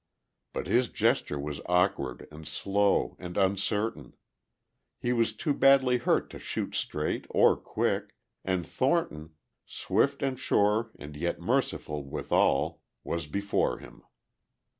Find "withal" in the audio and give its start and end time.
12.03-12.81